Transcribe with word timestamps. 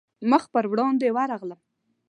مخ 0.29 0.43
پر 0.53 0.65
وړاندې 0.71 1.07
ورغلم. 1.15 1.59